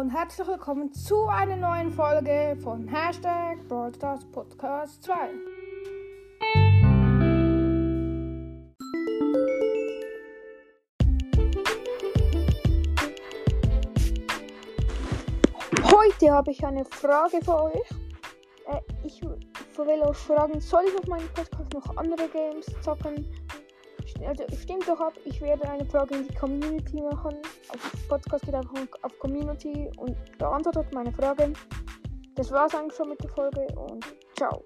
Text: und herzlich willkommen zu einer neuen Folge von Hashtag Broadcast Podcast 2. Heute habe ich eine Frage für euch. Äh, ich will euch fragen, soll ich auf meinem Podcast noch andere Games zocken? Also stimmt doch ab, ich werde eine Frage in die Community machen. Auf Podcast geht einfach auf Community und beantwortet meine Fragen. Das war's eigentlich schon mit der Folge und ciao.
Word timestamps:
und 0.00 0.08
herzlich 0.08 0.48
willkommen 0.48 0.90
zu 0.90 1.26
einer 1.26 1.54
neuen 1.54 1.92
Folge 1.92 2.56
von 2.62 2.88
Hashtag 2.88 3.58
Broadcast 3.68 4.32
Podcast 4.32 5.02
2. 5.02 5.14
Heute 15.82 16.30
habe 16.32 16.50
ich 16.52 16.64
eine 16.64 16.86
Frage 16.86 17.44
für 17.44 17.64
euch. 17.64 17.74
Äh, 18.66 18.80
ich 19.04 19.20
will 19.20 20.02
euch 20.02 20.16
fragen, 20.16 20.58
soll 20.58 20.84
ich 20.86 20.98
auf 20.98 21.06
meinem 21.06 21.28
Podcast 21.34 21.74
noch 21.74 21.96
andere 21.98 22.28
Games 22.28 22.64
zocken? 22.80 23.26
Also 24.30 24.44
stimmt 24.56 24.86
doch 24.86 25.00
ab, 25.00 25.14
ich 25.24 25.40
werde 25.40 25.68
eine 25.68 25.84
Frage 25.86 26.14
in 26.14 26.28
die 26.28 26.34
Community 26.36 27.00
machen. 27.00 27.34
Auf 27.74 28.08
Podcast 28.08 28.44
geht 28.44 28.54
einfach 28.54 28.86
auf 29.02 29.18
Community 29.18 29.90
und 29.96 30.14
beantwortet 30.38 30.86
meine 30.94 31.10
Fragen. 31.10 31.52
Das 32.36 32.52
war's 32.52 32.72
eigentlich 32.76 32.94
schon 32.94 33.08
mit 33.08 33.20
der 33.24 33.30
Folge 33.30 33.66
und 33.74 34.06
ciao. 34.36 34.62